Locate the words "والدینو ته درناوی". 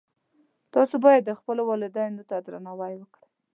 1.69-2.93